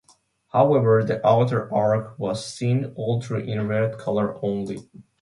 [0.51, 4.89] However, the outer arch was seen all through in red colour only.